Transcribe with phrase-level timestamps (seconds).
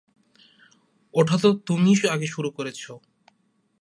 [1.13, 2.81] ওটা তো তুমিই আগে শুরু করেছ।